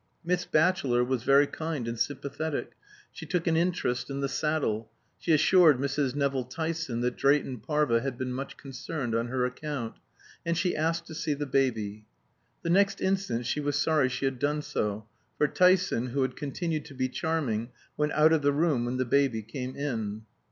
Miss 0.25 0.45
Batchelor 0.47 1.03
was 1.03 1.21
very 1.21 1.45
kind 1.45 1.87
and 1.87 1.99
sympathetic; 1.99 2.71
she 3.11 3.27
took 3.27 3.45
an 3.45 3.55
interest 3.55 4.09
in 4.09 4.19
the 4.19 4.27
saddle; 4.27 4.89
she 5.19 5.31
assured 5.31 5.77
Mrs. 5.77 6.15
Nevill 6.15 6.45
Tyson 6.45 7.01
that 7.01 7.15
Drayton 7.17 7.59
Parva 7.59 8.01
had 8.01 8.17
been 8.17 8.33
much 8.33 8.57
concerned 8.57 9.13
on 9.13 9.27
her 9.27 9.45
account; 9.45 9.97
and 10.43 10.57
she 10.57 10.75
asked 10.75 11.05
to 11.05 11.13
see 11.13 11.35
the 11.35 11.45
baby. 11.45 12.07
The 12.63 12.71
next 12.71 12.99
instant 12.99 13.45
she 13.45 13.59
was 13.59 13.75
sorry 13.75 14.09
she 14.09 14.25
had 14.25 14.39
done 14.39 14.63
so, 14.63 15.05
for 15.37 15.47
Tyson, 15.47 16.07
who 16.07 16.23
had 16.23 16.35
continued 16.35 16.85
to 16.85 16.95
be 16.95 17.07
charming, 17.07 17.69
went 17.95 18.13
out 18.13 18.33
of 18.33 18.41
the 18.41 18.51
room 18.53 18.85
when 18.85 18.97
the 18.97 19.05
baby 19.05 19.43
came 19.43 19.75
in. 19.75 20.23